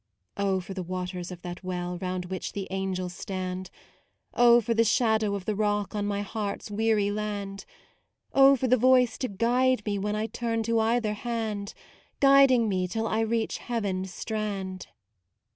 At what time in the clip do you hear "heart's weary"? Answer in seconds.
6.23-7.11